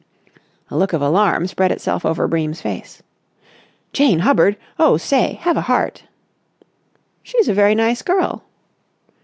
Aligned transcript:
A 0.71 0.75
look 0.77 0.93
of 0.93 1.01
alarm 1.03 1.45
spread 1.45 1.71
itself 1.71 2.07
over 2.07 2.27
Bream's 2.27 2.59
face. 2.59 3.03
"Jane 3.93 4.17
Hubbard! 4.21 4.57
Oh, 4.79 4.97
say, 4.97 5.33
have 5.41 5.57
a 5.57 5.61
heart!" 5.69 6.05
"She's 7.21 7.47
a 7.47 7.53
very 7.53 7.75
nice 7.75 8.01
girl." 8.01 8.43